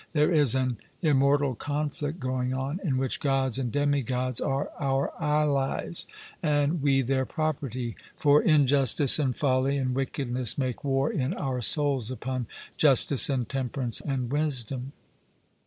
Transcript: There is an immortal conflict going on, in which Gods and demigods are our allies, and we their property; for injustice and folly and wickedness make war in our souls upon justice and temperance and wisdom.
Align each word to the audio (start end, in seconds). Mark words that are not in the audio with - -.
There 0.13 0.33
is 0.33 0.55
an 0.55 0.79
immortal 1.03 1.53
conflict 1.53 2.19
going 2.19 2.55
on, 2.55 2.79
in 2.83 2.97
which 2.97 3.19
Gods 3.19 3.59
and 3.59 3.71
demigods 3.71 4.41
are 4.41 4.71
our 4.79 5.13
allies, 5.23 6.07
and 6.41 6.81
we 6.81 7.03
their 7.03 7.27
property; 7.27 7.95
for 8.17 8.41
injustice 8.41 9.19
and 9.19 9.35
folly 9.37 9.77
and 9.77 9.93
wickedness 9.93 10.57
make 10.57 10.83
war 10.83 11.11
in 11.11 11.35
our 11.35 11.61
souls 11.61 12.09
upon 12.09 12.47
justice 12.77 13.29
and 13.29 13.47
temperance 13.47 14.01
and 14.01 14.31
wisdom. 14.31 14.93